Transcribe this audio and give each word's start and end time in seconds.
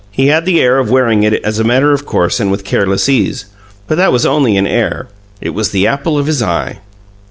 He 0.09 0.29
had 0.29 0.45
the 0.45 0.59
air 0.59 0.79
of 0.79 0.89
wearing 0.89 1.21
it 1.21 1.33
as 1.43 1.59
a 1.59 1.63
matter 1.63 1.91
of 1.93 2.07
course 2.07 2.39
and 2.39 2.49
with 2.49 2.63
careless 2.63 3.07
ease, 3.07 3.45
but 3.85 3.97
that 3.97 4.11
was 4.11 4.25
only 4.25 4.57
an 4.57 4.65
air 4.65 5.09
it 5.41 5.51
was 5.51 5.69
the 5.69 5.85
apple 5.85 6.17
of 6.17 6.25
his 6.25 6.41
eye. 6.41 6.79